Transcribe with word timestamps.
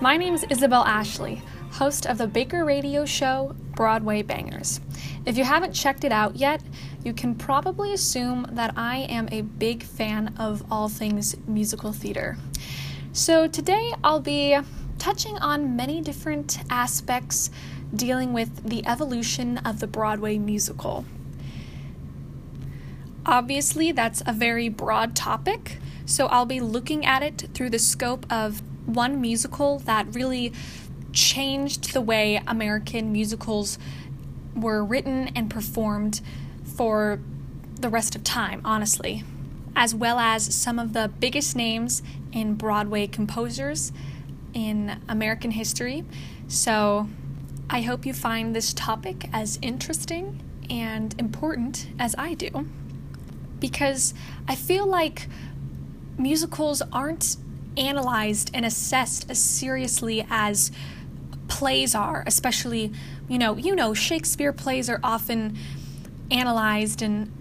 My 0.00 0.16
name 0.16 0.32
is 0.32 0.46
Isabel 0.48 0.82
Ashley, 0.86 1.42
host 1.72 2.06
of 2.06 2.16
the 2.16 2.26
Baker 2.26 2.64
Radio 2.64 3.04
show 3.04 3.54
Broadway 3.76 4.22
Bangers. 4.22 4.80
If 5.26 5.36
you 5.36 5.44
haven't 5.44 5.74
checked 5.74 6.04
it 6.04 6.10
out 6.10 6.36
yet, 6.36 6.62
you 7.04 7.12
can 7.12 7.34
probably 7.34 7.92
assume 7.92 8.46
that 8.52 8.72
I 8.78 9.00
am 9.10 9.28
a 9.30 9.42
big 9.42 9.82
fan 9.82 10.32
of 10.38 10.64
all 10.72 10.88
things 10.88 11.36
musical 11.46 11.92
theater. 11.92 12.38
So 13.12 13.46
today 13.46 13.92
I'll 14.02 14.20
be 14.20 14.58
touching 14.98 15.36
on 15.36 15.76
many 15.76 16.00
different 16.00 16.60
aspects 16.70 17.50
dealing 17.94 18.32
with 18.32 18.66
the 18.66 18.86
evolution 18.86 19.58
of 19.58 19.80
the 19.80 19.86
Broadway 19.86 20.38
musical. 20.38 21.04
Obviously, 23.26 23.92
that's 23.92 24.22
a 24.24 24.32
very 24.32 24.70
broad 24.70 25.14
topic, 25.14 25.76
so 26.06 26.26
I'll 26.28 26.46
be 26.46 26.60
looking 26.60 27.04
at 27.04 27.22
it 27.22 27.50
through 27.52 27.68
the 27.68 27.78
scope 27.78 28.24
of 28.32 28.62
one 28.94 29.20
musical 29.20 29.78
that 29.80 30.14
really 30.14 30.52
changed 31.12 31.92
the 31.92 32.00
way 32.00 32.40
American 32.46 33.12
musicals 33.12 33.78
were 34.54 34.84
written 34.84 35.28
and 35.28 35.50
performed 35.50 36.20
for 36.64 37.20
the 37.80 37.88
rest 37.88 38.14
of 38.14 38.22
time, 38.22 38.60
honestly, 38.64 39.24
as 39.74 39.94
well 39.94 40.18
as 40.18 40.54
some 40.54 40.78
of 40.78 40.92
the 40.92 41.10
biggest 41.20 41.56
names 41.56 42.02
in 42.32 42.54
Broadway 42.54 43.06
composers 43.06 43.92
in 44.52 45.00
American 45.08 45.52
history. 45.52 46.04
So 46.48 47.08
I 47.68 47.82
hope 47.82 48.04
you 48.04 48.12
find 48.12 48.54
this 48.54 48.72
topic 48.72 49.28
as 49.32 49.58
interesting 49.62 50.42
and 50.68 51.14
important 51.18 51.88
as 51.98 52.14
I 52.18 52.34
do. 52.34 52.68
Because 53.58 54.14
I 54.48 54.54
feel 54.54 54.86
like 54.86 55.28
musicals 56.18 56.82
aren't 56.92 57.36
analyzed 57.80 58.50
and 58.52 58.64
assessed 58.64 59.30
as 59.30 59.42
seriously 59.42 60.26
as 60.30 60.70
plays 61.48 61.94
are, 61.94 62.22
especially, 62.26 62.92
you 63.28 63.38
know, 63.38 63.56
you 63.56 63.74
know, 63.74 63.94
Shakespeare 63.94 64.52
plays 64.52 64.88
are 64.88 65.00
often 65.02 65.56
analyzed 66.30 67.02
and 67.02 67.32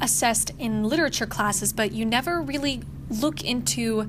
assessed 0.00 0.52
in 0.58 0.84
literature 0.84 1.26
classes, 1.26 1.72
but 1.72 1.92
you 1.92 2.04
never 2.04 2.40
really 2.40 2.82
look 3.08 3.42
into 3.42 4.08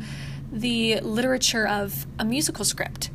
the 0.52 0.99
literature 0.99 1.67
of 1.67 2.05
a 2.19 2.25
musical 2.25 2.66
script. 2.66 3.09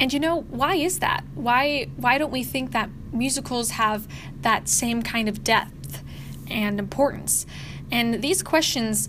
And 0.00 0.12
you 0.12 0.18
know, 0.18 0.40
why 0.42 0.74
is 0.74 0.98
that? 0.98 1.22
Why 1.34 1.86
why 1.96 2.18
don't 2.18 2.32
we 2.32 2.42
think 2.42 2.72
that 2.72 2.90
musicals 3.12 3.72
have 3.72 4.08
that 4.40 4.68
same 4.68 5.02
kind 5.02 5.28
of 5.28 5.44
depth 5.44 6.02
and 6.50 6.80
importance? 6.80 7.46
And 7.92 8.20
these 8.22 8.42
questions, 8.42 9.08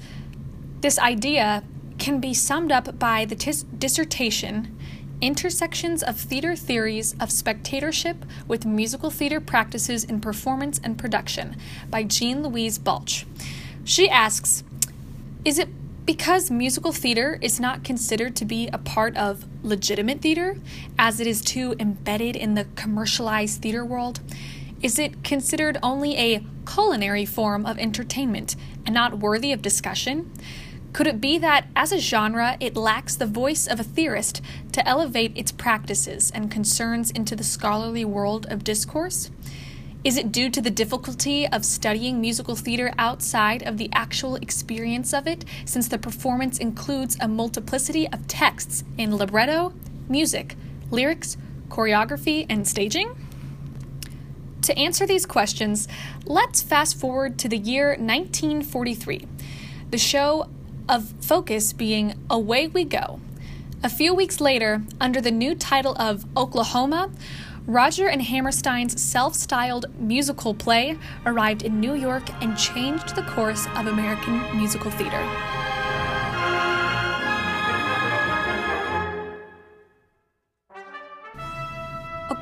this 0.81 0.99
idea 0.99 1.63
can 2.03 2.19
be 2.19 2.33
summed 2.33 2.69
up 2.69 2.99
by 2.99 3.23
the 3.23 3.33
tis- 3.33 3.63
dissertation 3.63 4.77
Intersections 5.21 6.03
of 6.03 6.17
Theater 6.17 6.53
Theories 6.53 7.15
of 7.17 7.31
Spectatorship 7.31 8.25
with 8.45 8.65
Musical 8.65 9.09
Theater 9.09 9.39
Practices 9.39 10.03
in 10.03 10.19
Performance 10.19 10.81
and 10.83 10.97
Production 10.97 11.55
by 11.89 12.03
Jean 12.03 12.43
Louise 12.43 12.77
Balch. 12.77 13.25
She 13.85 14.09
asks 14.09 14.65
Is 15.45 15.57
it 15.57 15.69
because 16.05 16.51
musical 16.51 16.91
theater 16.91 17.39
is 17.41 17.61
not 17.61 17.85
considered 17.85 18.35
to 18.35 18.43
be 18.43 18.67
a 18.73 18.77
part 18.77 19.15
of 19.15 19.45
legitimate 19.63 20.19
theater, 20.19 20.57
as 20.99 21.21
it 21.21 21.27
is 21.27 21.41
too 21.41 21.73
embedded 21.79 22.35
in 22.35 22.55
the 22.55 22.65
commercialized 22.75 23.61
theater 23.61 23.85
world? 23.85 24.19
Is 24.81 24.99
it 24.99 25.23
considered 25.23 25.77
only 25.81 26.17
a 26.17 26.45
culinary 26.67 27.25
form 27.25 27.65
of 27.65 27.79
entertainment 27.79 28.57
and 28.85 28.93
not 28.93 29.19
worthy 29.19 29.53
of 29.53 29.61
discussion? 29.61 30.29
Could 30.93 31.07
it 31.07 31.19
be 31.19 31.39
that, 31.39 31.65
as 31.75 31.91
a 31.91 31.97
genre, 31.97 32.55
it 32.59 32.77
lacks 32.77 33.15
the 33.15 33.25
voice 33.25 33.65
of 33.65 33.79
a 33.79 33.83
theorist 33.83 34.43
to 34.73 34.87
elevate 34.87 35.35
its 35.35 35.51
practices 35.51 36.31
and 36.35 36.51
concerns 36.51 37.09
into 37.09 37.35
the 37.35 37.43
scholarly 37.43 38.05
world 38.05 38.45
of 38.51 38.63
discourse? 38.63 39.31
Is 40.03 40.17
it 40.17 40.31
due 40.31 40.51
to 40.51 40.61
the 40.61 40.69
difficulty 40.69 41.47
of 41.47 41.65
studying 41.65 42.21
musical 42.21 42.55
theater 42.55 42.93
outside 42.99 43.63
of 43.63 43.77
the 43.77 43.89
actual 43.91 44.35
experience 44.35 45.15
of 45.15 45.25
it, 45.25 45.45
since 45.65 45.87
the 45.87 45.97
performance 45.97 46.59
includes 46.59 47.17
a 47.19 47.27
multiplicity 47.27 48.07
of 48.09 48.27
texts 48.27 48.83
in 48.95 49.15
libretto, 49.15 49.73
music, 50.07 50.55
lyrics, 50.91 51.37
choreography, 51.69 52.45
and 52.49 52.67
staging? 52.67 53.15
To 54.61 54.77
answer 54.77 55.07
these 55.07 55.25
questions, 55.25 55.87
let's 56.25 56.61
fast 56.61 56.99
forward 56.99 57.39
to 57.39 57.49
the 57.49 57.57
year 57.57 57.89
1943. 57.97 59.25
The 59.89 59.97
show 59.97 60.49
of 60.87 61.13
focus 61.21 61.73
being 61.73 62.13
Away 62.29 62.67
We 62.67 62.83
Go. 62.83 63.19
A 63.83 63.89
few 63.89 64.13
weeks 64.13 64.39
later, 64.39 64.83
under 64.99 65.19
the 65.19 65.31
new 65.31 65.55
title 65.55 65.95
of 65.97 66.25
Oklahoma, 66.37 67.11
Rodgers 67.65 68.09
and 68.11 68.21
Hammerstein's 68.21 69.01
self 69.01 69.35
styled 69.35 69.85
musical 69.97 70.53
play 70.53 70.97
arrived 71.25 71.63
in 71.63 71.79
New 71.79 71.93
York 71.93 72.29
and 72.41 72.57
changed 72.57 73.15
the 73.15 73.23
course 73.23 73.65
of 73.75 73.87
American 73.87 74.57
musical 74.57 74.91
theater. 74.91 75.62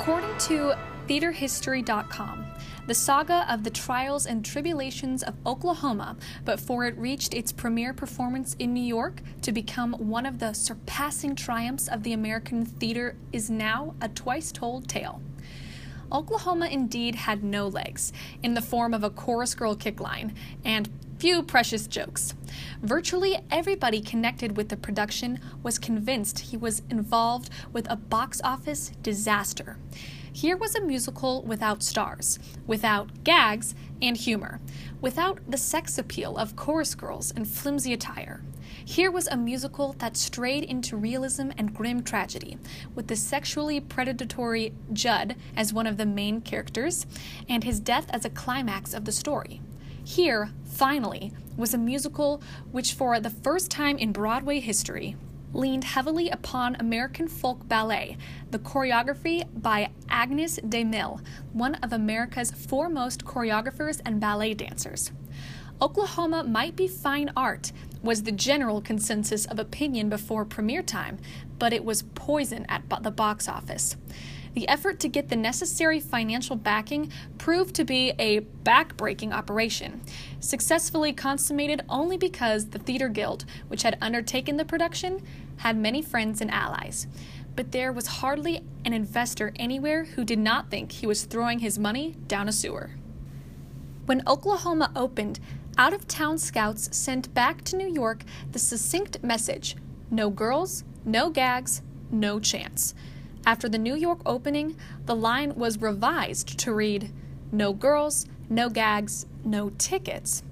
According 0.01 0.35
to 0.39 0.73
TheaterHistory.com, 1.07 2.45
the 2.88 2.95
saga 2.95 3.45
of 3.47 3.63
the 3.63 3.69
trials 3.69 4.25
and 4.25 4.44
tribulations 4.44 5.22
of 5.22 5.35
Oklahoma 5.45 6.17
before 6.44 6.85
it 6.85 6.97
reached 6.97 7.35
its 7.35 7.51
premiere 7.51 7.94
performance 7.94 8.56
in 8.57 8.73
New 8.73 8.81
York 8.81 9.22
to 9.44 9.51
become 9.51 9.94
one 9.94 10.25
of 10.25 10.40
the 10.40 10.53
surpassing 10.53 11.35
triumphs 11.35 11.88
of 11.88 12.01
the 12.01 12.13
American 12.13 12.66
theater 12.66 13.16
is 13.31 13.51
now 13.51 13.94
a 14.01 14.09
twice 14.09 14.51
told 14.51 14.90
tale. 14.90 15.22
Oklahoma 16.11 16.66
indeed 16.66 17.13
had 17.13 17.44
no 17.44 17.67
legs, 17.67 18.11
in 18.41 18.56
the 18.56 18.61
form 18.61 18.95
of 18.95 19.03
a 19.03 19.11
chorus 19.11 19.53
girl 19.53 19.75
kick 19.75 20.00
line, 20.00 20.34
and 20.66 20.90
few 21.22 21.44
precious 21.44 21.86
jokes. 21.86 22.34
Virtually 22.82 23.38
everybody 23.52 24.02
connected 24.02 24.58
with 24.58 24.70
the 24.70 24.76
production 24.76 25.40
was 25.62 25.78
convinced 25.78 26.40
he 26.40 26.58
was 26.58 26.82
involved 26.90 27.48
with 27.72 27.88
a 27.92 27.96
box 27.96 28.42
office 28.44 28.92
disaster. 29.04 29.78
Here 30.34 30.58
was 30.58 30.74
a 30.74 30.82
musical 30.82 31.44
without 31.44 31.84
stars, 31.84 32.40
without 32.66 33.24
gags 33.24 33.76
and 34.02 34.18
humor, 34.18 34.62
without 35.00 35.40
the 35.48 35.59
sex 35.59 36.00
appeal 36.00 36.38
of 36.38 36.56
chorus 36.56 36.96
girls 36.96 37.30
and 37.30 37.48
flimsy 37.48 37.94
attire. 37.94 38.42
Here 38.84 39.12
was 39.12 39.28
a 39.28 39.38
musical 39.38 39.94
that 40.00 40.18
strayed 40.18 40.64
into 40.64 40.98
realism 40.98 41.52
and 41.56 41.72
grim 41.72 42.02
tragedy, 42.02 42.58
with 42.96 43.09
the 43.09 43.16
sexually 43.16 43.80
predatory 43.80 44.74
Judd 44.92 45.36
as 45.56 45.72
one 45.72 45.86
of 45.86 45.98
the 45.98 46.06
main 46.08 46.42
characters, 46.42 47.06
and 47.48 47.64
his 47.64 47.80
death 47.80 48.08
as 48.09 48.26
a 48.26 48.30
climax 48.32 48.96
of 48.96 49.06
the 49.06 49.12
story. 49.12 49.62
Here, 50.03 50.51
finally, 50.66 51.31
was 51.57 51.73
a 51.73 51.78
musical 51.78 52.41
which, 52.72 52.94
for 52.94 53.19
the 53.19 53.29
first 53.29 53.69
time 53.69 53.97
in 53.97 54.12
Broadway 54.12 54.59
history, 54.59 55.16
leaned 55.53 55.84
heavily 55.84 56.29
upon 56.29 56.75
American 56.75 57.28
folk 57.28 57.67
ballet, 57.67 58.17
the 58.50 58.59
choreography 58.59 59.45
by 59.61 59.90
Agnes 60.09 60.59
de 60.67 60.84
Mille, 60.84 61.22
one 61.53 61.75
of 61.75 61.94
America's 61.94 62.51
foremost 62.51 63.25
choreographers 63.25 64.01
and 64.06 64.19
ballet 64.19 64.53
dancers. 64.53 65.11
Oklahoma 65.81 66.44
might 66.44 66.75
be 66.75 66.88
fine 66.88 67.31
art, 67.35 67.72
was 68.03 68.23
the 68.23 68.31
general 68.31 68.81
consensus 68.81 69.45
of 69.45 69.59
opinion 69.59 70.09
before 70.09 70.45
premiere 70.45 70.84
time, 70.84 71.17
but 71.59 71.73
it 71.73 71.84
was 71.84 72.03
poison 72.16 72.66
at 72.69 72.84
the 73.01 73.11
box 73.11 73.47
office. 73.47 73.97
The 74.53 74.67
effort 74.67 74.99
to 74.99 75.08
get 75.08 75.29
the 75.29 75.37
necessary 75.37 75.99
financial 75.99 76.58
backing 76.58 77.11
proved 77.37 77.73
to 77.76 77.85
be 77.85 78.14
a 78.20 78.41
backbreaking 78.41 79.31
operation, 79.31 80.02
successfully 80.41 81.14
consummated 81.14 81.84
only 81.87 82.17
because 82.17 82.67
the 82.67 82.79
Theater 82.79 83.08
Guild, 83.08 83.46
which 83.70 83.84
had 83.84 83.97
undertaken 84.02 84.58
the 84.58 84.66
production, 84.66 85.26
had 85.58 85.78
many 85.78 86.02
friends 86.02 86.41
and 86.41 86.52
allies. 86.52 87.08
But 87.55 87.72
there 87.72 87.93
was 87.93 88.08
hardly 88.08 88.64
an 88.84 88.93
investor 88.93 89.53
anywhere 89.55 90.03
who 90.03 90.26
did 90.26 90.40
not 90.40 90.70
think 90.70 90.91
he 90.91 91.08
was 91.08 91.23
throwing 91.23 91.59
his 91.59 91.79
money 91.79 92.16
down 92.28 92.49
a 92.49 92.52
sewer. 92.52 92.91
When 94.05 94.23
Oklahoma 94.28 94.91
opened, 94.96 95.40
out 95.78 95.93
of 95.93 96.08
town 96.08 96.37
scouts 96.37 96.96
sent 96.96 97.34
back 97.34 97.64
to 97.64 97.78
New 97.78 97.87
York 97.87 98.23
the 98.52 98.59
succinct 98.59 99.23
message 99.23 99.78
no 100.14 100.29
girls, 100.29 100.84
no 101.05 101.29
gags, 101.29 101.81
no 102.11 102.37
chance. 102.37 102.93
After 103.46 103.67
the 103.67 103.78
New 103.78 103.96
York 103.96 104.20
opening, 104.26 104.76
the 105.05 105.16
line 105.16 105.55
was 105.55 105.82
revised 105.82 106.58
to 106.59 106.73
read 106.73 107.11
No 107.52 107.73
girls, 107.73 108.26
no 108.49 108.70
gags, 108.70 109.26
no 109.43 109.72
tickets. 109.72 110.43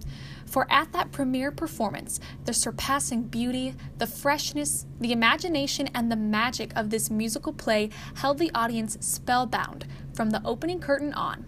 For 0.45 0.65
at 0.71 0.91
that 0.94 1.12
premiere 1.12 1.51
performance, 1.51 2.19
the 2.45 2.53
surpassing 2.53 3.24
beauty, 3.24 3.75
the 4.00 4.07
freshness, 4.07 4.88
the 5.00 5.12
imagination, 5.12 5.89
and 5.94 6.12
the 6.12 6.15
magic 6.15 6.71
of 6.75 6.89
this 6.89 7.12
musical 7.12 7.53
play 7.53 7.91
held 8.15 8.39
the 8.39 8.50
audience 8.56 8.97
spellbound 9.00 9.86
from 10.13 10.31
the 10.31 10.41
opening 10.44 10.80
curtain 10.80 11.13
on. 11.13 11.45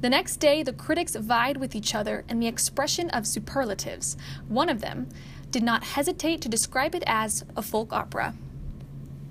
The 0.00 0.08
next 0.08 0.38
day, 0.38 0.62
the 0.62 0.72
critics 0.72 1.14
vied 1.14 1.58
with 1.58 1.76
each 1.76 1.94
other 1.94 2.24
in 2.28 2.40
the 2.40 2.46
expression 2.46 3.10
of 3.10 3.26
superlatives. 3.26 4.16
One 4.48 4.70
of 4.70 4.80
them 4.80 5.08
did 5.50 5.62
not 5.62 5.84
hesitate 5.84 6.40
to 6.40 6.48
describe 6.48 6.94
it 6.94 7.04
as 7.06 7.44
a 7.54 7.62
folk 7.62 7.92
opera. 7.92 8.34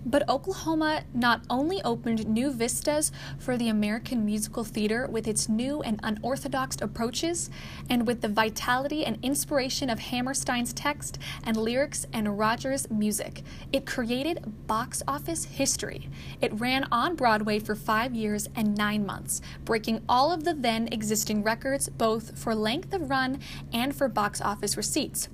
But 0.06 0.28
Oklahoma 0.28 1.04
not 1.14 1.44
only 1.50 1.82
opened 1.84 2.28
new 2.28 2.52
vistas 2.52 3.12
for 3.38 3.58
the 3.58 3.70
American 3.70 4.26
musical 4.26 4.64
theater 4.64 5.08
with 5.08 5.28
its 5.28 5.48
new 5.48 5.82
and 5.82 6.00
unorthodox 6.02 6.78
approaches, 6.82 7.50
and 7.90 8.08
with 8.08 8.22
the 8.22 8.28
vitality 8.28 9.06
and 9.06 9.24
inspiration 9.24 9.90
of 9.90 10.00
Hammerstein's 10.00 10.74
text 10.74 11.20
and 11.44 11.56
lyrics 11.56 12.06
and 12.12 12.40
Rodgers' 12.40 12.90
music, 12.90 13.44
it 13.72 13.86
created 13.86 14.68
box 14.68 15.04
office 15.08 15.46
history. 15.46 16.10
It 16.42 16.60
ran 16.60 16.88
on 16.92 17.16
Broadway 17.16 17.60
for 17.60 17.76
five 17.76 18.16
years 18.16 18.50
and 18.56 18.76
nine 18.76 19.06
months, 19.06 19.42
breaking 19.66 20.02
all 20.10 20.32
of 20.32 20.44
the 20.44 20.54
then 20.54 20.88
existing 20.92 21.44
records 21.44 21.90
both 21.90 22.38
for 22.40 22.56
length 22.56 22.94
of 22.94 23.10
run 23.10 23.40
and 23.72 23.96
for 23.96 24.08
box 24.08 24.42
office 24.42 24.78
receipts 24.78 25.30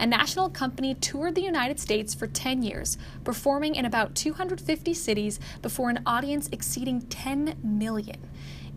a 0.00 0.06
national 0.06 0.50
company 0.50 0.94
toured 0.94 1.34
the 1.34 1.42
United 1.42 1.80
States 1.80 2.14
for 2.14 2.26
10 2.26 2.62
years, 2.62 2.98
performing 3.24 3.74
in 3.74 3.84
about 3.84 4.14
250 4.14 4.94
cities 4.94 5.40
before 5.62 5.90
an 5.90 6.00
audience 6.06 6.48
exceeding 6.52 7.02
10 7.02 7.56
million. 7.62 8.16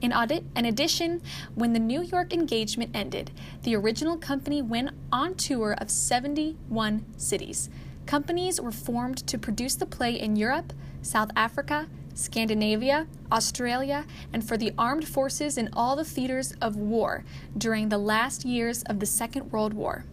In, 0.02 0.12
audit, 0.12 0.44
in 0.56 0.66
addition, 0.66 1.22
when 1.54 1.74
the 1.74 1.80
New 1.80 2.02
York 2.02 2.34
engagement 2.34 2.96
ended, 2.96 3.30
the 3.62 3.76
original 3.76 4.18
company 4.18 4.62
went 4.62 4.90
on 5.12 5.36
tour 5.36 5.76
of 5.78 5.92
71 5.92 7.06
cities. 7.18 7.70
Companies 8.08 8.60
were 8.60 8.72
formed 8.72 9.26
to 9.28 9.38
produce 9.38 9.76
the 9.76 9.86
play 9.86 10.20
in 10.20 10.36
Europe, 10.36 10.74
South 11.04 11.30
Africa, 11.36 11.88
Scandinavia, 12.16 13.08
Australia, 13.32 14.06
and 14.34 14.46
for 14.46 14.58
the 14.58 14.74
armed 14.78 15.08
forces 15.08 15.58
in 15.58 15.70
all 15.74 15.96
the 15.96 16.04
theaters 16.04 16.54
of 16.62 16.76
war 16.76 17.24
during 17.58 17.90
the 17.90 17.98
last 17.98 18.44
years 18.44 18.84
of 18.84 19.00
the 19.00 19.06
Second 19.06 19.52
World 19.52 19.74
War. 19.74 20.04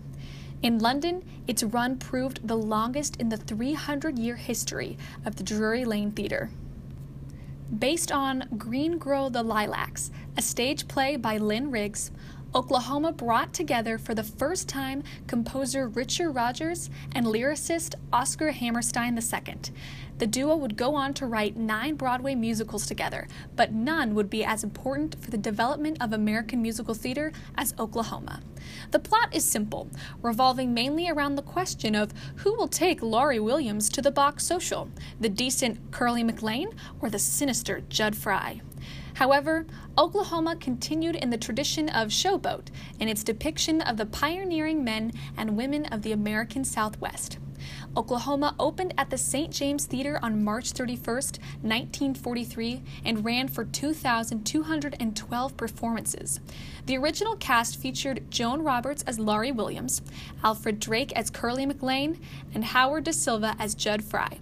In 0.61 0.81
London, 0.81 1.23
its 1.47 1.63
run 1.63 1.99
proved 1.99 2.47
the 2.47 2.57
longest 2.57 3.17
in 3.17 3.29
the 3.29 3.37
300 3.37 4.19
year 4.19 4.35
history 4.35 4.99
of 5.25 5.37
the 5.37 5.45
Drury 5.45 5.85
Lane 5.85 6.11
Theatre. 6.11 6.51
Based 7.77 8.11
on 8.11 8.49
Green 8.57 8.99
Grow 8.99 9.29
the 9.29 9.45
Lilacs, 9.45 10.11
a 10.37 10.43
stage 10.43 10.89
play 10.89 11.17
by 11.17 11.37
Lynn 11.37 11.71
Riggs, 11.71 12.11
Oklahoma 12.55 13.13
brought 13.13 13.53
together 13.53 13.99
for 13.99 14.15
the 14.15 14.25
first 14.25 14.69
time 14.69 15.05
composer 15.27 15.87
Richard 15.87 16.33
Rodgers 16.33 16.91
and 17.15 17.27
lyricist 17.27 17.95
Oscar 18.13 18.51
Hammerstein 18.51 19.17
II. 19.17 19.55
The 20.19 20.27
duo 20.27 20.57
would 20.57 20.77
go 20.77 20.97
on 20.97 21.15
to 21.15 21.27
write 21.27 21.57
nine 21.57 21.95
Broadway 21.95 22.35
musicals 22.35 22.87
together, 22.87 23.29
but 23.55 23.73
none 23.73 24.15
would 24.17 24.29
be 24.29 24.45
as 24.45 24.65
important 24.65 25.17
for 25.23 25.31
the 25.31 25.39
development 25.39 25.99
of 26.01 26.13
American 26.13 26.61
musical 26.61 26.95
theater 26.95 27.33
as 27.57 27.73
Oklahoma. 27.79 28.43
The 28.91 28.99
plot 28.99 29.33
is 29.33 29.45
simple, 29.45 29.89
revolving 30.21 30.75
mainly 30.75 31.09
around 31.09 31.37
the 31.37 31.43
question 31.43 31.95
of 31.95 32.13
who 32.37 32.55
will 32.55 32.69
take 32.69 33.01
Laurie 33.01 33.39
Williams 33.39 33.89
to 33.91 34.03
the 34.03 34.11
box 34.11 34.45
social, 34.45 34.91
the 35.21 35.29
decent 35.29 35.93
Curly 35.93 36.25
McLain 36.25 36.75
or 37.01 37.11
the 37.11 37.19
sinister 37.21 37.83
Jud 37.89 38.17
Fry. 38.17 38.61
However, 39.15 39.67
Oklahoma 39.97 40.57
continued 40.57 41.17
in 41.17 41.31
the 41.31 41.39
tradition 41.39 41.89
of 41.89 42.09
Showboat 42.09 42.69
in 43.01 43.09
its 43.09 43.25
depiction 43.25 43.81
of 43.81 43.97
the 43.97 44.07
pioneering 44.07 44.85
men 44.85 45.13
and 45.37 45.57
women 45.57 45.87
of 45.87 46.03
the 46.03 46.13
American 46.13 46.65
Southwest. 46.65 47.39
Oklahoma 47.97 48.55
opened 48.59 48.95
at 48.97 49.11
the 49.11 49.19
St. 49.19 49.51
James 49.51 49.87
Theater 49.87 50.19
on 50.23 50.45
March 50.45 50.73
31, 50.73 51.15
1943, 51.15 52.83
and 53.05 53.25
ran 53.25 53.49
for 53.49 53.65
2,212 53.65 55.57
performances. 55.57 56.41
The 56.87 56.97
original 56.97 57.37
cast 57.37 57.77
featured 57.77 58.31
Joan 58.31 58.63
Roberts 58.63 59.03
as 59.07 59.19
Laurie 59.19 59.53
Williams, 59.53 60.03
Alfred 60.45 60.79
Drake 60.81 61.13
as 61.13 61.31
Curly 61.31 61.67
McLain, 61.67 62.19
and 62.55 62.65
Howard 62.65 63.05
Da 63.05 63.13
Silva 63.13 63.57
as 63.59 63.75
Jud 63.75 64.05
Fry. 64.05 64.39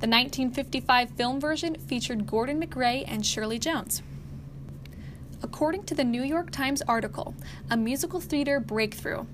The 0.00 0.08
1955 0.08 1.10
film 1.10 1.40
version 1.40 1.76
featured 1.76 2.26
Gordon 2.26 2.60
MacRae 2.60 3.04
and 3.06 3.24
Shirley 3.24 3.58
Jones. 3.58 4.02
According 5.44 5.84
to 5.84 5.94
the 5.96 6.04
New 6.04 6.22
York 6.22 6.52
Times 6.52 6.82
article, 6.82 7.34
A 7.68 7.76
Musical 7.76 8.20
Theater 8.20 8.60
Breakthrough, 8.60 9.26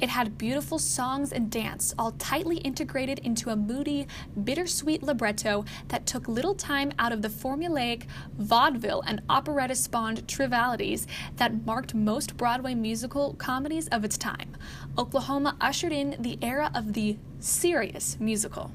it 0.00 0.08
had 0.08 0.38
beautiful 0.38 0.78
songs 0.78 1.32
and 1.32 1.50
dance, 1.50 1.94
all 1.98 2.12
tightly 2.12 2.56
integrated 2.58 3.18
into 3.18 3.50
a 3.50 3.56
moody, 3.56 4.06
bittersweet 4.42 5.02
libretto 5.02 5.66
that 5.88 6.06
took 6.06 6.26
little 6.28 6.54
time 6.54 6.92
out 6.98 7.12
of 7.12 7.20
the 7.20 7.28
formulaic 7.28 8.04
vaudeville 8.38 9.02
and 9.06 9.20
operetta 9.28 9.74
spawned 9.74 10.26
trivialities 10.26 11.06
that 11.36 11.66
marked 11.66 11.94
most 11.94 12.38
Broadway 12.38 12.74
musical 12.74 13.34
comedies 13.34 13.88
of 13.88 14.02
its 14.02 14.16
time. 14.16 14.56
Oklahoma 14.96 15.56
ushered 15.60 15.92
in 15.92 16.16
the 16.18 16.38
era 16.40 16.70
of 16.74 16.94
the 16.94 17.18
serious 17.38 18.16
musical. 18.18 18.70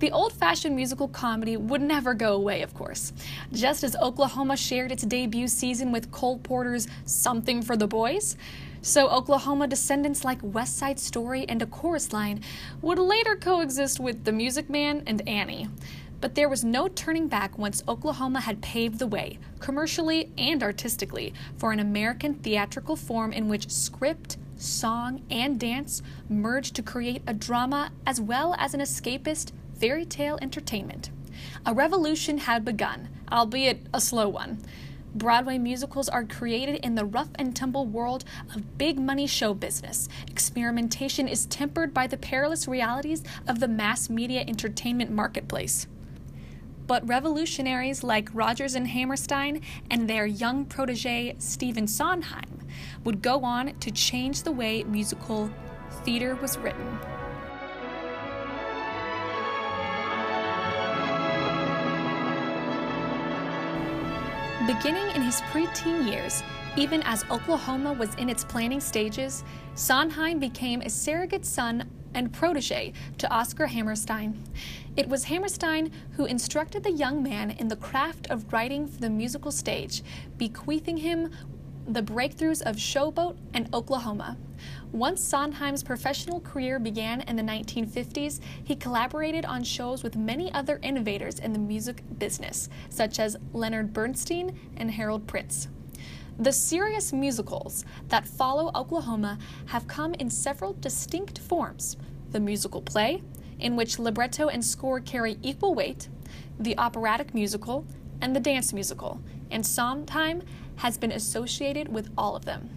The 0.00 0.10
old 0.10 0.32
fashioned 0.32 0.74
musical 0.74 1.06
comedy 1.06 1.56
would 1.56 1.80
never 1.80 2.14
go 2.14 2.34
away, 2.34 2.62
of 2.62 2.74
course. 2.74 3.12
Just 3.52 3.84
as 3.84 3.94
Oklahoma 3.96 4.56
shared 4.56 4.90
its 4.90 5.04
debut 5.04 5.46
season 5.46 5.92
with 5.92 6.10
Cole 6.10 6.38
Porter's 6.38 6.88
Something 7.04 7.62
for 7.62 7.76
the 7.76 7.86
Boys, 7.86 8.36
so 8.82 9.08
Oklahoma 9.08 9.68
descendants 9.68 10.24
like 10.24 10.40
West 10.42 10.76
Side 10.76 10.98
Story 10.98 11.46
and 11.48 11.62
A 11.62 11.66
Chorus 11.66 12.12
Line 12.12 12.42
would 12.82 12.98
later 12.98 13.36
coexist 13.36 14.00
with 14.00 14.24
The 14.24 14.32
Music 14.32 14.68
Man 14.68 15.02
and 15.06 15.26
Annie. 15.28 15.68
But 16.20 16.34
there 16.34 16.48
was 16.48 16.64
no 16.64 16.88
turning 16.88 17.28
back 17.28 17.56
once 17.56 17.82
Oklahoma 17.86 18.40
had 18.40 18.62
paved 18.62 18.98
the 18.98 19.06
way, 19.06 19.38
commercially 19.60 20.30
and 20.36 20.62
artistically, 20.62 21.32
for 21.56 21.70
an 21.70 21.80
American 21.80 22.34
theatrical 22.34 22.96
form 22.96 23.32
in 23.32 23.48
which 23.48 23.70
script, 23.70 24.38
song, 24.56 25.22
and 25.30 25.58
dance 25.58 26.02
merged 26.28 26.74
to 26.76 26.82
create 26.82 27.22
a 27.26 27.34
drama 27.34 27.90
as 28.06 28.20
well 28.20 28.54
as 28.58 28.74
an 28.74 28.80
escapist 28.80 29.52
fairy 29.78 30.04
tale 30.04 30.38
entertainment. 30.40 31.10
A 31.66 31.74
revolution 31.74 32.38
had 32.38 32.64
begun, 32.64 33.08
albeit 33.30 33.86
a 33.92 34.00
slow 34.00 34.28
one. 34.28 34.58
Broadway 35.14 35.58
musicals 35.58 36.08
are 36.08 36.24
created 36.24 36.84
in 36.84 36.96
the 36.96 37.04
rough 37.04 37.28
and 37.36 37.54
tumble 37.54 37.86
world 37.86 38.24
of 38.52 38.76
big 38.76 38.98
money 38.98 39.28
show 39.28 39.54
business. 39.54 40.08
Experimentation 40.28 41.28
is 41.28 41.46
tempered 41.46 41.94
by 41.94 42.08
the 42.08 42.16
perilous 42.16 42.66
realities 42.66 43.22
of 43.46 43.60
the 43.60 43.68
mass 43.68 44.10
media 44.10 44.44
entertainment 44.46 45.12
marketplace. 45.12 45.86
But 46.86 47.06
revolutionaries 47.06 48.02
like 48.02 48.28
Rodgers 48.34 48.74
and 48.74 48.88
Hammerstein 48.88 49.62
and 49.88 50.10
their 50.10 50.26
young 50.26 50.64
protege 50.64 51.36
Stephen 51.38 51.86
Sondheim 51.86 52.60
would 53.04 53.22
go 53.22 53.44
on 53.44 53.78
to 53.78 53.90
change 53.92 54.42
the 54.42 54.52
way 54.52 54.82
musical 54.82 55.48
theater 56.02 56.34
was 56.34 56.58
written. 56.58 56.98
Beginning 64.66 65.14
in 65.14 65.20
his 65.20 65.42
preteen 65.52 66.10
years, 66.10 66.42
even 66.74 67.02
as 67.02 67.22
Oklahoma 67.30 67.92
was 67.92 68.14
in 68.14 68.30
its 68.30 68.44
planning 68.44 68.80
stages, 68.80 69.44
Sondheim 69.74 70.38
became 70.38 70.80
a 70.80 70.88
surrogate 70.88 71.44
son 71.44 71.90
and 72.14 72.32
protege 72.32 72.94
to 73.18 73.30
Oscar 73.30 73.66
Hammerstein. 73.66 74.42
It 74.96 75.06
was 75.06 75.24
Hammerstein 75.24 75.92
who 76.12 76.24
instructed 76.24 76.82
the 76.82 76.92
young 76.92 77.22
man 77.22 77.50
in 77.50 77.68
the 77.68 77.76
craft 77.76 78.30
of 78.30 78.50
writing 78.54 78.86
for 78.86 79.02
the 79.02 79.10
musical 79.10 79.52
stage, 79.52 80.02
bequeathing 80.38 80.96
him 80.96 81.30
the 81.86 82.02
breakthroughs 82.02 82.62
of 82.62 82.76
Showboat 82.76 83.36
and 83.52 83.68
Oklahoma. 83.74 84.36
Once 84.92 85.20
Sondheim's 85.20 85.82
professional 85.82 86.40
career 86.40 86.78
began 86.78 87.20
in 87.22 87.36
the 87.36 87.42
1950s, 87.42 88.40
he 88.62 88.74
collaborated 88.74 89.44
on 89.44 89.64
shows 89.64 90.02
with 90.02 90.16
many 90.16 90.52
other 90.54 90.78
innovators 90.82 91.38
in 91.38 91.52
the 91.52 91.58
music 91.58 92.02
business, 92.18 92.68
such 92.88 93.18
as 93.18 93.36
Leonard 93.52 93.92
Bernstein 93.92 94.58
and 94.76 94.90
Harold 94.92 95.26
Prince. 95.26 95.68
The 96.38 96.52
serious 96.52 97.12
musicals 97.12 97.84
that 98.08 98.26
follow 98.26 98.70
Oklahoma 98.74 99.38
have 99.66 99.86
come 99.86 100.14
in 100.14 100.30
several 100.30 100.72
distinct 100.74 101.38
forms 101.38 101.96
the 102.30 102.40
musical 102.40 102.82
play, 102.82 103.22
in 103.60 103.76
which 103.76 103.98
libretto 103.98 104.48
and 104.48 104.64
score 104.64 105.00
carry 105.00 105.38
equal 105.42 105.74
weight, 105.74 106.08
the 106.58 106.76
operatic 106.78 107.34
musical, 107.34 107.86
and 108.20 108.34
the 108.34 108.40
dance 108.40 108.72
musical, 108.72 109.20
and 109.50 109.64
Sondheim 109.64 110.42
has 110.76 110.98
been 110.98 111.12
associated 111.12 111.88
with 111.88 112.10
all 112.16 112.36
of 112.36 112.44
them. 112.44 112.70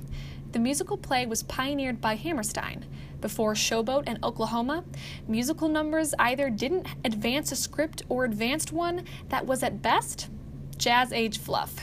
The 0.51 0.59
musical 0.59 0.97
play 0.97 1.25
was 1.25 1.43
pioneered 1.43 1.99
by 1.99 2.15
Hammerstein. 2.15 2.85
Before 3.19 3.53
Showboat 3.53 4.03
and 4.07 4.23
Oklahoma, 4.23 4.83
musical 5.27 5.67
numbers 5.67 6.13
either 6.19 6.49
didn't 6.49 6.87
advance 7.03 7.51
a 7.51 7.55
script 7.55 8.03
or 8.09 8.25
advanced 8.25 8.71
one 8.71 9.03
that 9.29 9.45
was 9.45 9.63
at 9.63 9.81
best 9.81 10.29
jazz 10.77 11.11
age 11.11 11.39
fluff. 11.39 11.75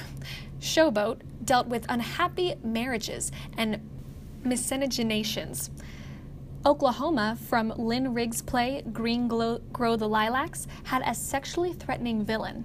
Showboat 0.60 1.20
dealt 1.44 1.66
with 1.66 1.84
unhappy 1.88 2.54
marriages 2.62 3.30
and 3.58 3.80
miscegenations. 4.44 5.70
Oklahoma, 6.64 7.36
from 7.48 7.74
Lynn 7.76 8.14
Riggs' 8.14 8.40
play 8.40 8.82
Green 8.92 9.28
Grow 9.28 9.96
the 9.96 10.08
Lilacs, 10.08 10.66
had 10.84 11.02
a 11.04 11.14
sexually 11.14 11.74
threatening 11.74 12.24
villain. 12.24 12.64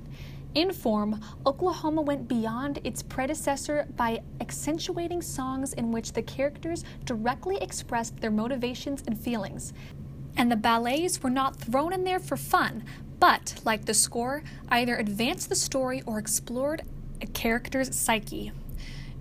In 0.56 0.74
form, 0.74 1.22
Oklahoma 1.46 2.02
went 2.02 2.28
beyond 2.28 2.80
its 2.84 3.04
predecessor 3.04 3.88
by 3.96 4.22
accentuating 4.42 5.22
songs 5.22 5.74
in 5.74 5.92
which 5.92 6.14
the 6.14 6.24
characters 6.24 6.84
directly 7.06 7.58
expressed 7.58 8.20
their 8.20 8.32
motivations 8.32 9.04
and 9.06 9.20
feelings. 9.20 9.74
And 10.36 10.52
the 10.52 10.56
ballets 10.56 11.22
were 11.22 11.30
not 11.30 11.58
thrown 11.58 11.94
in 11.94 12.04
there 12.04 12.20
for 12.20 12.36
fun, 12.36 12.84
but, 13.20 13.62
like 13.64 13.86
the 13.86 13.94
score, 13.94 14.42
either 14.70 14.96
advanced 14.98 15.50
the 15.50 15.56
story 15.56 16.02
or 16.08 16.18
explored 16.18 16.82
a 17.22 17.28
character's 17.28 17.96
psyche. 17.96 18.52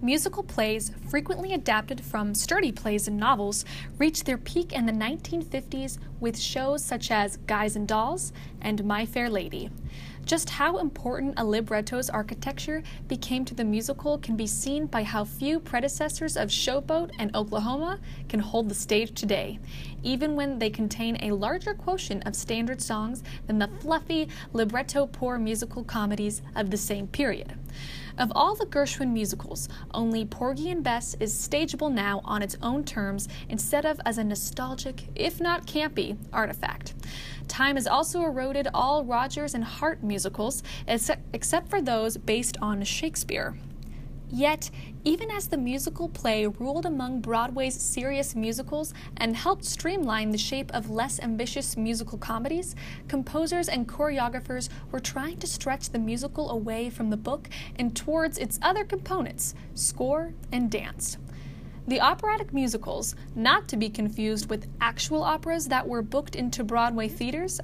Musical 0.01 0.45
plays, 0.45 0.93
frequently 1.09 1.53
adapted 1.53 2.01
from 2.01 2.33
sturdy 2.33 2.71
plays 2.71 3.09
and 3.09 3.17
novels, 3.17 3.65
reached 3.99 4.27
their 4.27 4.39
peak 4.39 4.73
in 4.73 4.87
the 4.87 4.93
1950s 4.93 5.99
with 6.21 6.39
shows 6.39 6.85
such 6.85 7.11
as 7.11 7.37
Guys 7.49 7.75
and 7.75 7.89
Dolls 7.89 8.33
and 8.61 8.85
My 8.85 9.05
Fair 9.05 9.29
Lady. 9.29 9.71
Just 10.29 10.51
how 10.51 10.77
important 10.77 11.33
a 11.39 11.45
libretto's 11.45 12.11
architecture 12.11 12.83
became 13.09 13.47
to 13.47 13.55
the 13.55 13.65
musical 13.65 14.19
can 14.19 14.37
be 14.37 14.47
seen 14.47 14.85
by 14.85 15.03
how 15.03 15.25
few 15.25 15.59
predecessors 15.59 16.37
of 16.37 16.51
Showboat 16.51 17.13
and 17.19 17.35
Oklahoma 17.35 17.99
can 18.29 18.41
hold 18.41 18.69
the 18.69 18.75
stage 18.75 19.19
today, 19.19 19.59
even 20.03 20.37
when 20.37 20.59
they 20.59 20.69
contain 20.69 21.17
a 21.23 21.33
larger 21.33 21.73
quotient 21.73 22.27
of 22.27 22.37
standard 22.37 22.83
songs 22.83 23.23
than 23.47 23.59
the 23.59 23.71
fluffy, 23.81 24.29
libretto 24.53 25.07
poor 25.07 25.39
musical 25.39 25.83
comedies 25.83 26.43
of 26.55 26.71
the 26.71 26.77
same 26.77 27.07
period. 27.07 27.55
Of 28.17 28.33
all 28.35 28.55
the 28.55 28.67
Gershwin 28.67 29.13
musicals, 29.13 29.69
only 29.95 30.25
Porgy 30.25 30.71
and 30.71 30.83
Bess 30.83 31.15
is 31.21 31.33
stageable 31.33 31.93
now 31.93 32.21
on 32.25 32.43
its 32.43 32.57
own 32.63 32.85
terms 32.85 33.29
instead 33.49 33.85
of 33.85 34.01
as 34.05 34.19
a 34.19 34.25
nostalgic, 34.25 35.09
if 35.15 35.41
not 35.41 35.67
campy, 35.67 36.17
artifact. 36.33 36.95
Time 37.47 37.77
has 37.77 37.87
also 37.87 38.23
eroded 38.23 38.69
all 38.75 39.05
Rodgers 39.05 39.55
and 39.55 39.65
Hart 39.65 40.03
musicals, 40.03 40.63
except 40.87 41.69
for 41.71 41.81
those 41.81 42.17
based 42.17 42.57
on 42.61 42.83
Shakespeare. 42.83 43.57
Yet, 44.31 44.71
even 45.05 45.31
as 45.31 45.49
the 45.49 45.57
musical 45.57 46.09
play 46.09 46.47
ruled 46.47 46.85
among 46.85 47.21
Broadway's 47.21 47.81
serious 47.81 48.37
musicals 48.37 48.93
and 49.17 49.35
helped 49.35 49.65
streamline 49.65 50.31
the 50.31 50.39
shape 50.39 50.71
of 50.75 50.91
less 50.91 51.19
ambitious 51.21 51.77
musical 51.77 52.19
comedies, 52.19 52.77
composers 53.09 53.69
and 53.69 53.89
choreographers 53.89 54.69
were 54.91 55.01
trying 55.01 55.39
to 55.39 55.47
stretch 55.47 55.91
the 55.91 55.99
musical 55.99 56.51
away 56.51 56.91
from 56.91 57.09
the 57.09 57.17
book 57.17 57.49
and 57.77 57.97
towards 57.97 58.37
its 58.37 58.59
other 58.61 58.85
components 58.85 59.55
score 59.75 60.35
and 60.53 60.71
dance. 60.71 61.17
The 61.87 62.03
operatic 62.03 62.53
musicals, 62.53 63.17
not 63.35 63.67
to 63.69 63.77
be 63.79 63.89
confused 63.89 64.51
with 64.51 64.69
actual 64.79 65.23
operas 65.23 65.69
that 65.69 65.89
were 65.89 66.03
booked 66.03 66.37
into 66.37 66.63
Broadway 66.63 67.09
theaters, 67.09 67.63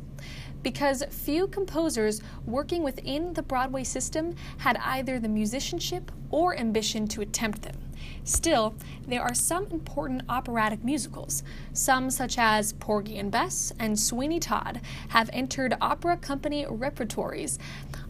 because 0.62 1.04
few 1.10 1.46
composers 1.46 2.22
working 2.46 2.82
within 2.82 3.34
the 3.34 3.42
Broadway 3.42 3.84
system 3.84 4.34
had 4.58 4.78
either 4.82 5.20
the 5.20 5.28
musicianship 5.28 6.10
or 6.30 6.58
ambition 6.58 7.06
to 7.08 7.20
attempt 7.20 7.62
them. 7.62 7.76
Still, 8.24 8.74
there 9.06 9.22
are 9.22 9.34
some 9.34 9.66
important 9.66 10.22
operatic 10.28 10.82
musicals. 10.82 11.42
Some, 11.72 12.10
such 12.10 12.38
as 12.38 12.72
Porgy 12.72 13.18
and 13.18 13.30
Bess 13.30 13.72
and 13.78 13.98
Sweeney 13.98 14.40
Todd, 14.40 14.80
have 15.08 15.30
entered 15.32 15.76
opera 15.80 16.16
company 16.16 16.66
repertories. 16.68 17.58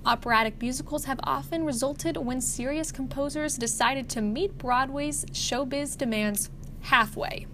Operatic 0.07 0.61
musicals 0.61 1.05
have 1.05 1.21
often 1.25 1.65
resulted 1.65 2.17
when 2.17 2.41
serious 2.41 2.93
composers 2.93 3.57
decided 3.57 4.09
to 4.11 4.23
meet 4.23 4.57
Broadway's 4.57 5.25
showbiz 5.27 5.97
demands 5.97 6.51
halfway. 6.83 7.47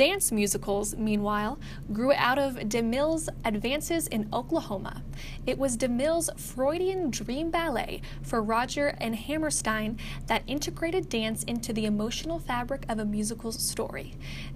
Dance 0.00 0.32
musicals, 0.32 0.96
meanwhile, 0.96 1.58
grew 1.92 2.14
out 2.14 2.38
of 2.38 2.54
DeMille's 2.54 3.28
advances 3.44 4.06
in 4.06 4.30
Oklahoma. 4.32 5.02
It 5.46 5.58
was 5.58 5.76
DeMille's 5.76 6.30
Freudian 6.38 7.10
dream 7.10 7.50
ballet 7.50 8.00
for 8.22 8.42
Roger 8.42 8.94
and 8.96 9.14
Hammerstein 9.14 9.98
that 10.26 10.42
integrated 10.46 11.10
dance 11.10 11.42
into 11.42 11.74
the 11.74 11.84
emotional 11.84 12.38
fabric 12.38 12.86
of 12.88 12.98
a 12.98 13.04
musical's 13.04 13.62
story. 13.62 14.14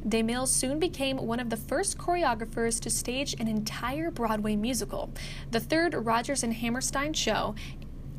DeMille 0.09 0.49
soon 0.49 0.79
became 0.79 1.19
one 1.19 1.41
of 1.41 1.51
the 1.51 1.59
first 1.59 1.99
choreographers 1.99 2.81
to 2.81 2.89
stage 2.89 3.35
an 3.39 3.47
entire 3.47 4.11
Broadway 4.11 4.57
musical, 4.57 5.11
the 5.51 5.61
third 5.61 5.93
Rodgers 5.93 6.43
and 6.43 6.55
Hammerstein 6.55 7.13
show, 7.13 7.55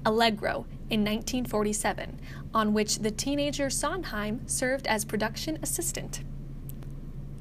Allegro, 0.05 0.67
in 0.91 1.03
1947, 1.03 2.19
on 2.53 2.71
which 2.71 2.99
the 2.99 3.09
teenager 3.09 3.71
Sondheim 3.71 4.47
served 4.47 4.85
as 4.85 5.03
production 5.03 5.57
assistant. 5.63 6.21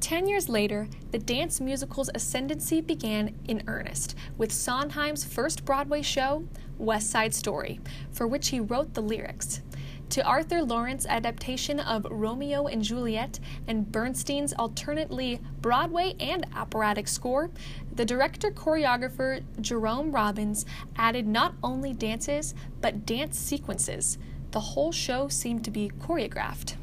Ten 0.05 0.29
years 0.29 0.51
later, 0.51 0.87
the 1.13 1.19
dance 1.19 1.63
musical's 1.63 2.11
ascendancy 2.15 2.83
began 2.83 3.35
in 3.49 3.63
earnest 3.67 4.15
with 4.37 4.53
Sondheim's 4.53 5.25
first 5.25 5.65
Broadway 5.65 6.03
show, 6.03 6.45
West 6.77 7.09
Side 7.09 7.33
Story, 7.35 7.81
for 8.13 8.27
which 8.27 8.49
he 8.49 8.61
wrote 8.61 8.93
the 8.93 9.01
lyrics. 9.01 9.63
To 10.11 10.23
Arthur 10.23 10.63
Laurents's 10.63 11.07
adaptation 11.07 11.81
of 11.81 12.07
Romeo 12.11 12.67
and 12.67 12.83
Juliet 12.83 13.41
and 13.67 13.91
Bernstein's 13.91 14.53
alternately 14.53 15.41
Broadway 15.63 16.13
and 16.21 16.45
operatic 16.55 17.09
score, 17.09 17.49
the 17.91 18.05
director 18.05 18.51
choreographer 18.51 19.43
Jerome 19.63 20.13
Robbins 20.13 20.67
added 20.97 21.27
not 21.27 21.55
only 21.63 21.95
dances, 21.95 22.55
but 22.83 23.07
dance 23.07 23.39
sequences. 23.39 24.19
The 24.51 24.61
whole 24.61 24.93
show 24.93 25.29
seemed 25.29 25.65
to 25.65 25.71
be 25.71 25.89
choreographed. 25.99 26.75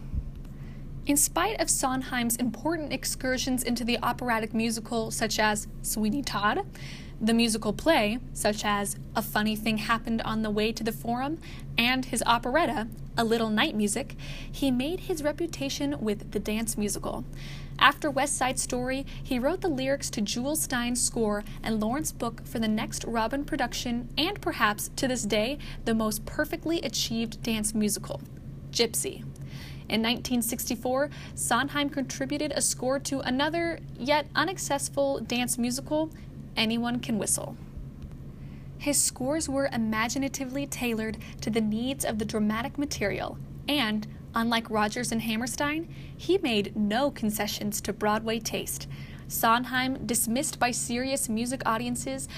In 1.03 1.17
spite 1.17 1.60
of 1.60 1.67
Sondheim's 1.67 2.36
important 2.36 2.93
excursions 2.93 3.63
into 3.63 3.84
the 3.84 3.98
operatic 4.03 4.53
musical, 4.53 5.10
such 5.10 5.39
as 5.39 5.67
Sweeney 5.81 6.22
Todd, 6.22 6.63
the 7.20 7.34
musical 7.34 7.74
play, 7.74 8.20
such 8.34 8.63
as 8.63 8.98
A 9.15 9.24
Funny 9.24 9.55
Thing 9.55 9.79
Happened 9.79 10.22
on 10.22 10.43
the 10.43 10.51
Way 10.51 10.72
to 10.72 10.84
the 10.84 10.91
Forum, 10.91 11.39
and 11.75 12.05
his 12.05 12.22
operetta, 12.27 12.88
A 13.17 13.24
Little 13.24 13.50
Night 13.50 13.75
Music, 13.75 14.15
he 14.51 14.70
made 14.70 15.01
his 15.01 15.24
reputation 15.24 16.00
with 16.00 16.31
the 16.31 16.39
dance 16.39 16.77
musical. 16.77 17.25
After 17.79 18.12
West 18.12 18.38
Side 18.38 18.60
Story, 18.60 19.08
he 19.24 19.39
wrote 19.39 19.62
the 19.62 19.70
lyrics 19.70 20.12
to 20.12 20.22
Jule 20.22 20.55
Styne's 20.55 21.03
score 21.03 21.43
and 21.63 21.79
Laurents' 21.79 22.12
book 22.12 22.46
for 22.46 22.60
the 22.60 22.67
next 22.67 23.05
Robin 23.05 23.43
production, 23.43 24.10
and 24.20 24.39
perhaps, 24.39 24.91
to 24.98 25.08
this 25.08 25.24
day, 25.24 25.58
the 25.86 25.96
most 25.96 26.27
perfectly 26.27 26.79
achieved 26.81 27.41
dance 27.41 27.74
musical, 27.74 28.22
Gypsy. 28.72 29.24
In 29.91 30.01
1964, 30.03 31.10
Sondheim 31.36 31.89
contributed 31.89 32.53
a 32.55 32.62
score 32.62 32.98
to 33.00 33.19
another, 33.19 33.77
yet 34.00 34.25
unsuccessful 34.33 35.19
dance 35.19 35.57
musical, 35.57 36.10
Anyone 36.55 37.01
Can 37.01 37.17
Whistle. 37.17 37.57
His 38.77 38.98
scores 39.03 39.50
were 39.50 39.69
imaginatively 39.74 40.65
tailored 40.65 41.17
to 41.41 41.50
the 41.50 41.60
needs 41.60 42.05
of 42.05 42.19
the 42.19 42.25
dramatic 42.25 42.77
material, 42.77 43.38
and, 43.67 44.07
unlike 44.33 44.69
Rodgers 44.69 45.12
and 45.12 45.24
Hammerstein, 45.24 45.93
he 46.15 46.38
made 46.38 46.74
no 46.74 47.12
concessions 47.12 47.81
to 47.81 47.91
Broadway 47.91 48.39
taste. 48.39 48.88
Sondheim, 49.27 50.05
dismissed 50.05 50.57
by 50.57 50.71
serious 50.71 51.27
music 51.27 51.63
audiences, 51.65 52.29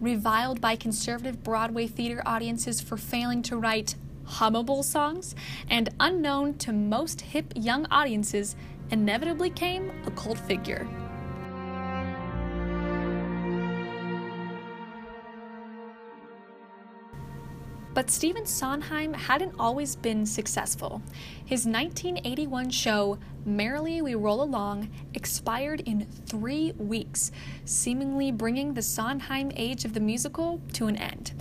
reviled 0.00 0.62
by 0.62 0.76
conservative 0.76 1.42
Broadway 1.44 1.88
theater 1.88 2.22
audiences 2.24 2.80
for 2.80 2.96
failing 2.96 3.42
to 3.42 3.58
write 3.58 3.96
hummable 4.26 4.84
songs, 4.84 5.34
and 5.68 5.88
unknown 6.00 6.54
to 6.58 6.72
most 6.72 7.20
hip 7.20 7.52
young 7.54 7.86
audiences, 7.90 8.56
inevitably 8.90 9.50
came 9.50 9.90
a 10.06 10.10
cult 10.10 10.38
figure. 10.38 10.86
But 17.94 18.10
Stephen 18.10 18.46
Sondheim 18.46 19.12
hadn't 19.12 19.54
always 19.58 19.96
been 19.96 20.24
successful. 20.24 21.02
His 21.44 21.66
1981 21.66 22.70
show, 22.70 23.18
Merrily 23.44 24.00
We 24.00 24.14
Roll 24.14 24.42
Along, 24.42 24.88
expired 25.12 25.82
in 25.82 26.06
three 26.26 26.72
weeks, 26.78 27.30
seemingly 27.66 28.32
bringing 28.32 28.72
the 28.72 28.80
Sondheim 28.80 29.52
age 29.56 29.84
of 29.84 29.92
the 29.92 30.00
musical 30.00 30.62
to 30.72 30.86
an 30.86 30.96
end. 30.96 31.32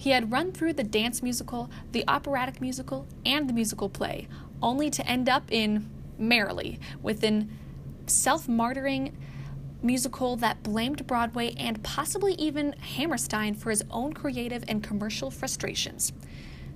He 0.00 0.12
had 0.12 0.32
run 0.32 0.52
through 0.52 0.72
the 0.72 0.82
dance 0.82 1.22
musical, 1.22 1.68
the 1.92 2.04
operatic 2.08 2.58
musical, 2.58 3.06
and 3.26 3.46
the 3.46 3.52
musical 3.52 3.90
play, 3.90 4.28
only 4.62 4.88
to 4.88 5.06
end 5.06 5.28
up 5.28 5.52
in 5.52 5.90
Merrily, 6.16 6.80
with 7.02 7.22
an 7.22 7.50
self 8.06 8.46
martyring 8.46 9.12
musical 9.82 10.36
that 10.36 10.62
blamed 10.62 11.06
Broadway 11.06 11.52
and 11.58 11.82
possibly 11.82 12.32
even 12.36 12.72
Hammerstein 12.72 13.52
for 13.52 13.68
his 13.68 13.84
own 13.90 14.14
creative 14.14 14.64
and 14.66 14.82
commercial 14.82 15.30
frustrations. 15.30 16.14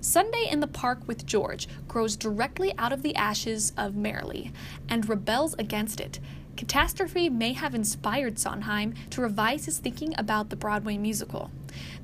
Sunday 0.01 0.47
in 0.47 0.59
the 0.59 0.67
Park 0.67 1.07
with 1.07 1.25
George 1.25 1.67
grows 1.87 2.15
directly 2.15 2.75
out 2.77 2.93
of 2.93 3.01
the 3.01 3.15
ashes 3.15 3.73
of 3.75 3.95
Merrily 3.95 4.53
and 4.87 5.09
rebels 5.09 5.55
against 5.57 5.99
it, 5.99 6.19
Catastrophe 6.55 7.29
may 7.29 7.53
have 7.53 7.75
inspired 7.75 8.39
Sondheim 8.39 8.93
to 9.09 9.21
revise 9.21 9.65
his 9.65 9.79
thinking 9.79 10.13
about 10.17 10.49
the 10.49 10.55
Broadway 10.55 10.97
musical. 10.97 11.51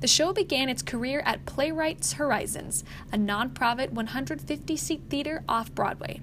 The 0.00 0.08
show 0.08 0.32
began 0.32 0.68
its 0.68 0.82
career 0.82 1.22
at 1.24 1.46
Playwrights 1.46 2.14
Horizons, 2.14 2.84
a 3.12 3.16
nonprofit 3.16 3.92
150 3.92 4.76
seat 4.76 5.02
theater 5.08 5.44
off 5.48 5.74
Broadway. 5.74 6.20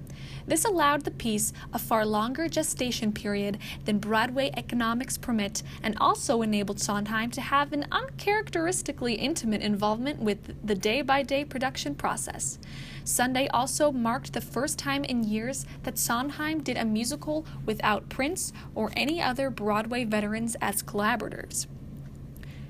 This 0.48 0.66
allowed 0.66 1.04
the 1.04 1.12
piece 1.12 1.54
a 1.74 1.80
far 1.80 2.06
longer 2.06 2.50
gestation 2.50 3.12
period 3.12 3.60
than 3.86 4.00
Broadway 4.00 4.52
economics 4.58 5.18
permit 5.18 5.62
and 5.84 5.96
also 6.00 6.42
enabled 6.42 6.80
Sondheim 6.80 7.30
to 7.32 7.42
have 7.42 7.72
an 7.72 7.86
uncharacteristically 7.92 9.14
intimate 9.14 9.62
involvement 9.62 10.20
with 10.20 10.56
the 10.66 10.76
day 10.76 11.02
by 11.02 11.24
day 11.24 11.46
production 11.46 11.94
process. 11.96 12.58
Sunday 13.04 13.48
also 13.50 13.92
marked 13.92 14.34
the 14.34 14.42
first 14.42 14.78
time 14.78 15.04
in 15.04 15.24
years 15.24 15.66
that 15.84 15.98
Sondheim 15.98 16.62
did 16.62 16.78
a 16.78 16.86
musical 16.86 17.46
without 17.66 18.10
Prince 18.10 18.52
or 18.76 18.92
any 18.96 19.22
other 19.22 19.50
Broadway 19.50 20.04
veterans 20.04 20.56
as 20.62 20.82
collaborators. 20.82 21.68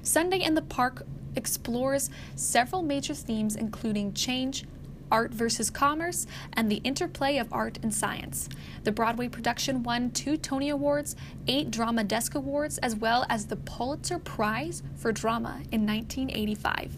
Sunday 0.04 0.40
in 0.40 0.56
the 0.56 0.62
Park 0.62 1.06
explores 1.36 2.10
several 2.36 2.82
major 2.82 3.14
themes, 3.14 3.56
including 3.56 4.14
change, 4.14 4.66
art 5.12 5.34
versus 5.34 5.70
commerce, 5.70 6.28
and 6.54 6.72
the 6.72 6.82
interplay 6.84 7.38
of 7.38 7.52
art 7.52 7.80
and 7.82 7.94
science. 7.94 8.48
The 8.84 8.92
Broadway 8.92 9.28
production 9.28 9.84
won 9.84 10.12
two 10.12 10.38
Tony 10.38 10.70
Awards, 10.70 11.16
eight 11.48 11.72
Drama 11.72 12.04
Desk 12.04 12.36
Awards, 12.36 12.78
as 12.80 12.96
well 12.96 13.26
as 13.30 13.48
the 13.48 13.56
Pulitzer 13.56 14.20
Prize 14.20 14.84
for 14.96 15.12
Drama 15.12 15.62
in 15.72 15.86
1985. 15.86 16.98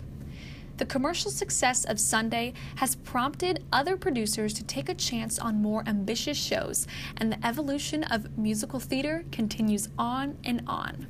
The 0.78 0.86
commercial 0.86 1.30
success 1.30 1.86
of 1.86 2.00
Sunday 2.00 2.54
has 2.78 2.96
prompted 2.96 3.64
other 3.72 3.96
producers 3.96 4.52
to 4.56 4.64
take 4.64 4.90
a 4.90 4.96
chance 4.96 5.38
on 5.38 5.62
more 5.62 5.84
ambitious 5.86 6.38
shows, 6.38 6.88
and 7.18 7.32
the 7.32 7.46
evolution 7.46 8.04
of 8.04 8.36
musical 8.38 8.80
theater 8.80 9.24
continues 9.32 9.90
on 9.98 10.38
and 10.44 10.64
on. 10.66 11.06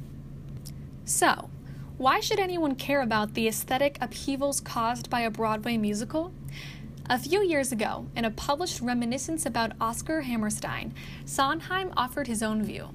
So, 1.06 1.50
why 2.02 2.20
should 2.20 2.40
anyone 2.40 2.74
care 2.74 3.04
about 3.04 3.36
the 3.36 3.48
aesthetic 3.48 3.96
upheavals 4.02 4.60
caused 4.60 5.08
by 5.12 5.20
a 5.20 5.30
Broadway 5.30 5.78
musical? 5.78 6.34
A 7.08 7.20
few 7.20 7.44
years 7.44 7.72
ago, 7.72 8.08
in 8.16 8.26
a 8.26 8.32
published 8.32 8.82
reminiscence 8.82 9.46
about 9.46 9.74
Oscar 9.80 10.22
Hammerstein, 10.22 10.96
Sondheim 11.26 11.94
offered 11.96 12.26
his 12.26 12.42
own 12.42 12.64
view. 12.64 12.90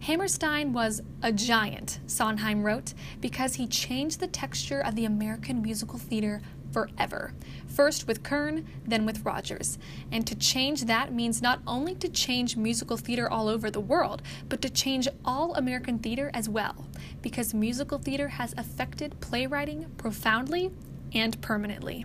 Hammerstein 0.00 0.72
was 0.72 1.02
a 1.20 1.30
giant, 1.30 1.98
Sondheim 2.06 2.62
wrote, 2.62 2.94
because 3.20 3.56
he 3.56 3.66
changed 3.66 4.18
the 4.18 4.26
texture 4.26 4.80
of 4.80 4.94
the 4.94 5.04
American 5.04 5.60
musical 5.60 5.98
theater 5.98 6.40
forever. 6.72 7.32
First 7.66 8.06
with 8.06 8.22
Kern, 8.22 8.66
then 8.84 9.06
with 9.06 9.24
Rodgers. 9.24 9.78
And 10.10 10.26
to 10.26 10.34
change 10.34 10.84
that 10.84 11.12
means 11.12 11.42
not 11.42 11.60
only 11.66 11.94
to 11.96 12.08
change 12.08 12.56
musical 12.56 12.96
theater 12.96 13.30
all 13.30 13.48
over 13.48 13.70
the 13.70 13.80
world, 13.80 14.22
but 14.48 14.62
to 14.62 14.70
change 14.70 15.08
all 15.24 15.54
American 15.54 15.98
theater 15.98 16.30
as 16.34 16.48
well, 16.48 16.86
because 17.22 17.54
musical 17.54 17.98
theater 17.98 18.28
has 18.28 18.54
affected 18.56 19.20
playwriting 19.20 19.86
profoundly 19.96 20.70
and 21.14 21.40
permanently. 21.40 22.04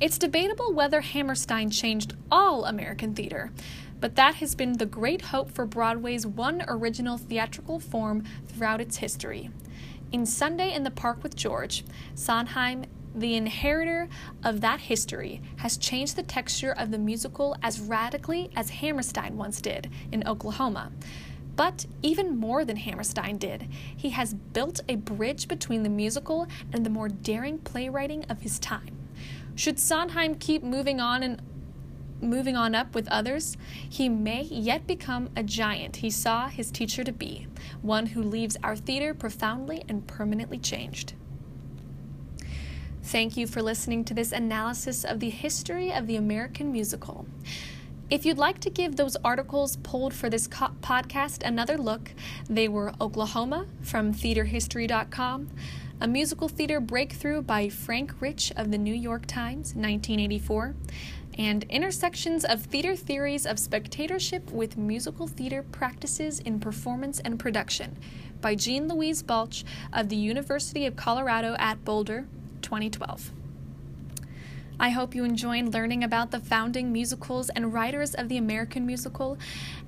It's 0.00 0.18
debatable 0.18 0.72
whether 0.72 1.00
Hammerstein 1.00 1.70
changed 1.70 2.14
all 2.30 2.64
American 2.64 3.14
theater, 3.14 3.52
but 4.00 4.16
that 4.16 4.34
has 4.36 4.56
been 4.56 4.72
the 4.72 4.86
great 4.86 5.22
hope 5.22 5.52
for 5.52 5.64
Broadway's 5.64 6.26
one 6.26 6.64
original 6.66 7.18
theatrical 7.18 7.78
form 7.78 8.24
throughout 8.48 8.80
its 8.80 8.96
history. 8.96 9.50
In 10.10 10.26
Sunday 10.26 10.74
in 10.74 10.82
the 10.82 10.90
Park 10.90 11.22
with 11.22 11.36
George, 11.36 11.84
Sondheim, 12.16 12.84
the 13.14 13.34
inheritor 13.34 14.08
of 14.42 14.60
that 14.60 14.80
history, 14.80 15.42
has 15.56 15.76
changed 15.76 16.16
the 16.16 16.22
texture 16.22 16.72
of 16.72 16.90
the 16.90 16.98
musical 16.98 17.56
as 17.62 17.80
radically 17.80 18.50
as 18.56 18.70
Hammerstein 18.70 19.36
once 19.36 19.60
did 19.60 19.90
in 20.10 20.26
Oklahoma. 20.26 20.92
But 21.54 21.86
even 22.02 22.38
more 22.38 22.64
than 22.64 22.76
Hammerstein 22.76 23.36
did, 23.36 23.68
he 23.94 24.10
has 24.10 24.34
built 24.34 24.80
a 24.88 24.96
bridge 24.96 25.48
between 25.48 25.82
the 25.82 25.88
musical 25.88 26.46
and 26.72 26.84
the 26.84 26.90
more 26.90 27.08
daring 27.08 27.58
playwriting 27.58 28.24
of 28.24 28.40
his 28.40 28.58
time. 28.58 28.96
Should 29.54 29.78
Sondheim 29.78 30.36
keep 30.36 30.62
moving 30.62 30.98
on 30.98 31.22
and 31.22 31.42
moving 32.22 32.56
on 32.56 32.74
up 32.74 32.94
with 32.94 33.08
others, 33.08 33.56
he 33.88 34.08
may 34.08 34.42
yet 34.42 34.86
become 34.86 35.28
a 35.36 35.42
giant 35.42 35.96
he 35.96 36.10
saw 36.10 36.48
his 36.48 36.70
teacher 36.70 37.04
to 37.04 37.12
be, 37.12 37.46
one 37.82 38.06
who 38.06 38.22
leaves 38.22 38.56
our 38.62 38.76
theater 38.76 39.12
profoundly 39.12 39.82
and 39.88 40.06
permanently 40.06 40.58
changed. 40.58 41.14
Thank 43.04 43.36
you 43.36 43.46
for 43.46 43.60
listening 43.60 44.04
to 44.04 44.14
this 44.14 44.32
analysis 44.32 45.04
of 45.04 45.20
the 45.20 45.28
history 45.28 45.92
of 45.92 46.06
the 46.06 46.16
American 46.16 46.70
musical. 46.70 47.26
If 48.08 48.24
you'd 48.24 48.38
like 48.38 48.60
to 48.60 48.70
give 48.70 48.96
those 48.96 49.16
articles 49.24 49.76
pulled 49.76 50.14
for 50.14 50.30
this 50.30 50.46
co- 50.46 50.70
podcast 50.80 51.42
another 51.42 51.76
look, 51.76 52.12
they 52.48 52.68
were 52.68 52.92
Oklahoma 53.00 53.66
from 53.80 54.14
theaterhistory.com, 54.14 55.48
a 56.00 56.06
musical 56.06 56.48
theater 56.48 56.78
breakthrough 56.78 57.42
by 57.42 57.68
Frank 57.68 58.14
Rich 58.20 58.52
of 58.56 58.70
the 58.70 58.78
New 58.78 58.94
York 58.94 59.26
Times, 59.26 59.74
1984, 59.74 60.74
and 61.38 61.64
Intersections 61.64 62.44
of 62.44 62.62
Theater 62.62 62.94
Theories 62.94 63.46
of 63.46 63.58
Spectatorship 63.58 64.50
with 64.50 64.76
Musical 64.76 65.26
Theater 65.26 65.62
Practices 65.62 66.38
in 66.38 66.60
Performance 66.60 67.18
and 67.20 67.38
Production 67.38 67.96
by 68.40 68.54
Jean 68.54 68.88
Louise 68.88 69.22
Balch 69.22 69.64
of 69.92 70.08
the 70.08 70.16
University 70.16 70.86
of 70.86 70.96
Colorado 70.96 71.56
at 71.58 71.84
Boulder, 71.84 72.26
2012. 72.72 73.30
I 74.80 74.88
hope 74.88 75.14
you 75.14 75.24
enjoyed 75.24 75.74
learning 75.74 76.02
about 76.02 76.30
the 76.30 76.40
founding 76.40 76.90
musicals 76.90 77.50
and 77.50 77.72
writers 77.72 78.14
of 78.14 78.30
the 78.30 78.38
American 78.38 78.86
musical. 78.86 79.36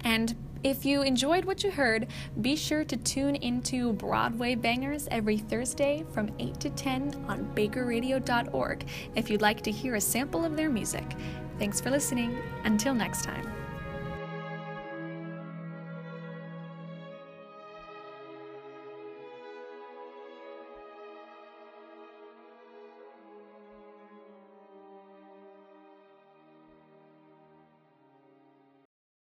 And 0.04 0.36
if 0.62 0.84
you 0.84 1.02
enjoyed 1.02 1.46
what 1.46 1.64
you 1.64 1.70
heard, 1.70 2.08
be 2.42 2.56
sure 2.56 2.84
to 2.84 2.96
tune 2.98 3.36
into 3.36 3.94
Broadway 3.94 4.54
Bangers 4.54 5.08
every 5.10 5.38
Thursday 5.38 6.04
from 6.12 6.30
8 6.38 6.60
to 6.60 6.70
10 6.70 7.24
on 7.26 7.50
bakerradio.org 7.54 8.84
if 9.16 9.30
you'd 9.30 9.42
like 9.42 9.62
to 9.62 9.70
hear 9.70 9.94
a 9.94 10.00
sample 10.00 10.44
of 10.44 10.54
their 10.54 10.68
music. 10.68 11.16
Thanks 11.58 11.80
for 11.80 11.90
listening. 11.90 12.38
Until 12.64 12.94
next 12.94 13.24
time. 13.24 13.53